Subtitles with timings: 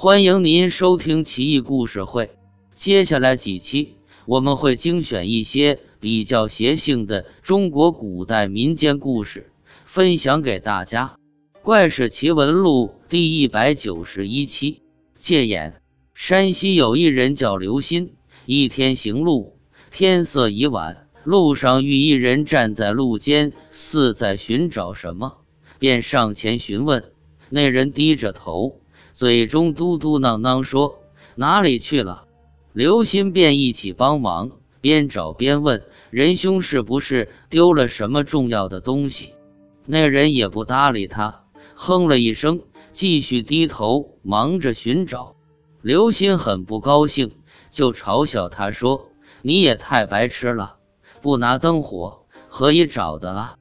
[0.00, 2.30] 欢迎您收听奇异故事会。
[2.76, 3.96] 接下来几期
[4.26, 9.50] 我们会精选一些比较邪性的中国古代民间故事，
[9.86, 11.16] 分享给大家。
[11.64, 14.82] 《怪事奇闻录》第一百九十一期：
[15.18, 15.82] 戒眼。
[16.14, 18.10] 山西有一人叫刘鑫，
[18.46, 19.58] 一天行路，
[19.90, 25.38] 天色已晚，路上遇一人站在路间，似在寻找什么，
[25.80, 27.02] 便上前询问。
[27.48, 28.78] 那人低着头。
[29.18, 31.00] 嘴中嘟嘟囔囔说
[31.34, 32.26] ：“哪里去了？”
[32.72, 39.34] 刘鑫便一起帮忙，边找边问：“仁兄是不是丢了什么重要的东西？”
[39.86, 41.42] 那人也不搭理他，
[41.74, 42.60] 哼了一声，
[42.92, 45.34] 继续低头忙着寻找。
[45.82, 47.32] 刘鑫很不高兴，
[47.72, 49.08] 就嘲笑他说
[49.42, 50.76] ：“你也太白痴了，
[51.22, 53.56] 不拿灯火何以找的啊？”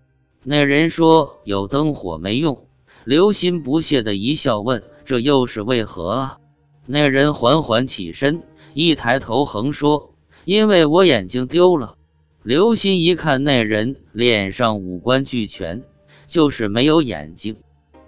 [0.45, 2.67] 那人说：“有灯火没用。”
[3.05, 4.83] 刘鑫不屑的一笑，问。
[5.07, 6.37] 这又是为何啊？
[6.85, 8.43] 那人缓缓起身，
[8.73, 11.95] 一抬头横说：“因为我眼睛丢了。”
[12.43, 15.85] 刘鑫一看那人脸上五官俱全，
[16.27, 17.55] 就是没有眼睛，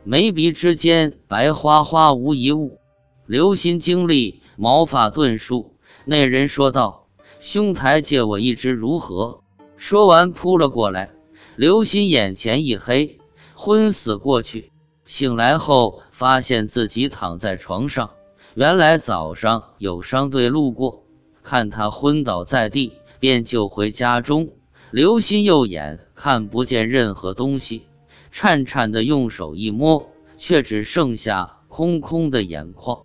[0.04, 2.80] 眉鼻之间白花花无一物。
[3.26, 7.08] 刘鑫经历毛发顿竖，那人说道
[7.40, 9.40] ：“兄台借我一只如何？”
[9.78, 11.12] 说完扑了过来，
[11.56, 13.20] 刘鑫眼前一黑，
[13.56, 14.74] 昏死过去。
[15.10, 18.12] 醒来后，发现自己躺在床上。
[18.54, 21.04] 原来早上有商队路过，
[21.42, 24.50] 看他昏倒在地，便救回家中。
[24.92, 27.88] 刘鑫右眼看不见任何东西，
[28.32, 33.02] 颤颤的用手一摸，却只剩下空空的眼眶。